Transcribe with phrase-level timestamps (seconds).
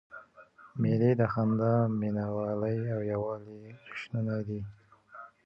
[0.81, 4.61] مېلې د خندا، مینوالۍ او یووالي جشنونه دي.